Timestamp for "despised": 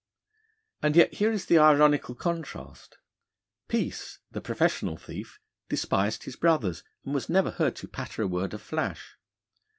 5.69-6.23